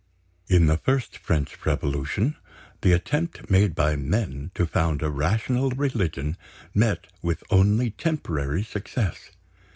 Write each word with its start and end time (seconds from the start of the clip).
In 0.47 0.65
the 0.65 0.77
first 0.79 1.15
French 1.19 1.63
Revolution, 1.63 2.35
the 2.81 2.91
attempt 2.91 3.51
made 3.51 3.75
by 3.75 3.95
men 3.95 4.49
to 4.55 4.65
found 4.65 5.03
a 5.03 5.11
rational 5.11 5.69
religion 5.69 6.37
met 6.73 7.05
with 7.21 7.43
only 7.51 7.91
temporary 7.91 8.63
success. 8.63 9.29